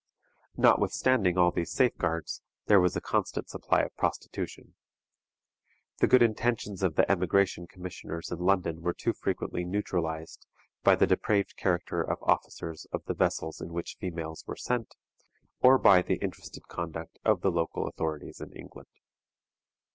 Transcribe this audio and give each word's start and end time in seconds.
Notwithstanding 0.57 1.37
all 1.37 1.51
these 1.51 1.69
safeguards, 1.71 2.41
there 2.65 2.79
was 2.79 2.95
a 2.95 3.01
constant 3.01 3.47
supply 3.49 3.81
of 3.83 3.95
prostitution. 3.97 4.73
The 5.99 6.07
good 6.07 6.23
intentions 6.23 6.81
of 6.81 6.95
the 6.95 7.05
emigration 7.11 7.67
commissioners 7.67 8.31
in 8.31 8.39
London 8.39 8.81
were 8.81 8.95
too 8.95 9.13
frequently 9.13 9.63
neutralized 9.63 10.47
by 10.81 10.95
the 10.95 11.05
depraved 11.05 11.55
character 11.55 12.01
of 12.01 12.17
officers 12.23 12.87
of 12.91 13.03
the 13.05 13.13
vessels 13.13 13.61
in 13.61 13.73
which 13.73 13.97
females 13.99 14.43
were 14.47 14.55
sent, 14.55 14.95
or 15.59 15.77
by 15.77 16.01
the 16.01 16.15
interested 16.15 16.67
conduct 16.67 17.19
of 17.23 17.41
the 17.41 17.51
local 17.51 17.87
authorities 17.87 18.41
in 18.41 18.51
England. 18.53 18.89